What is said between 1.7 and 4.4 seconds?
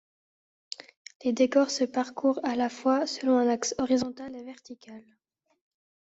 parcourent à la fois selon un axe horizontal